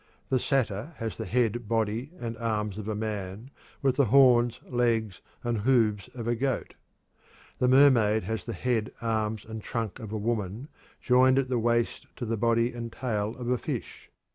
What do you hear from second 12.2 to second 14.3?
the body and tail of a fish.